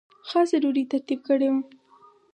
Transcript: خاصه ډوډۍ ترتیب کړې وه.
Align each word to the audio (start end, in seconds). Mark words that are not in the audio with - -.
خاصه 0.29 0.57
ډوډۍ 0.61 0.83
ترتیب 0.91 1.19
کړې 1.27 1.47
وه. 1.53 1.61